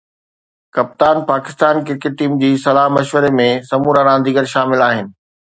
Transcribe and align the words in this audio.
ڪپتان 0.75 1.17
Pakistan 1.31 1.75
cricket 1.85 2.13
team 2.19 2.33
جي 2.43 2.49
صلاح 2.65 2.89
مشوري 2.97 3.31
۾ 3.41 3.47
سمورا 3.71 4.01
رانديگر 4.11 4.53
شامل 4.55 4.89
آهن 4.91 5.07